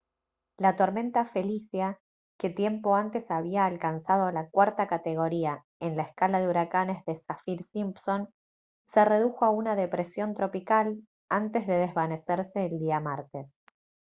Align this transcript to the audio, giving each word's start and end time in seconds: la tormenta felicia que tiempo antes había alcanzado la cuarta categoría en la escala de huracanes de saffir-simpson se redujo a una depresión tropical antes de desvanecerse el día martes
la 0.57 0.75
tormenta 0.77 1.25
felicia 1.25 1.99
que 2.39 2.49
tiempo 2.49 2.95
antes 2.95 3.29
había 3.29 3.65
alcanzado 3.67 4.31
la 4.31 4.49
cuarta 4.49 4.87
categoría 4.87 5.63
en 5.79 5.95
la 5.95 6.01
escala 6.01 6.39
de 6.39 6.47
huracanes 6.47 7.05
de 7.05 7.13
saffir-simpson 7.17 8.33
se 8.87 9.05
redujo 9.05 9.45
a 9.45 9.51
una 9.51 9.75
depresión 9.75 10.33
tropical 10.33 11.03
antes 11.29 11.67
de 11.67 11.77
desvanecerse 11.77 12.65
el 12.65 12.79
día 12.79 12.99
martes 12.99 13.53